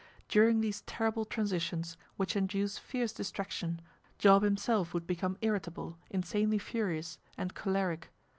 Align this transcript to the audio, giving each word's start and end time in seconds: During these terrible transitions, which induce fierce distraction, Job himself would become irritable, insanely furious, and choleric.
During 0.27 0.61
these 0.61 0.81
terrible 0.87 1.25
transitions, 1.25 1.95
which 2.17 2.35
induce 2.35 2.79
fierce 2.79 3.13
distraction, 3.13 3.79
Job 4.17 4.41
himself 4.41 4.95
would 4.95 5.05
become 5.05 5.37
irritable, 5.41 5.95
insanely 6.09 6.57
furious, 6.57 7.19
and 7.37 7.53
choleric. 7.53 8.09